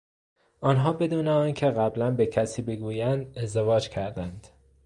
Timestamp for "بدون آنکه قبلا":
0.93-2.11